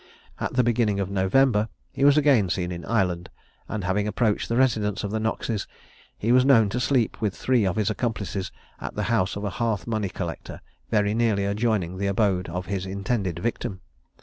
[0.39, 3.29] At the beginning of November he was again seen in Ireland;
[3.69, 5.67] and having approached the residence of the Knoxes,
[6.17, 9.51] he was known to sleep with three of his accomplices, at the house of a
[9.61, 13.81] hearth money collector, very nearly adjoining the abode of his intended victim.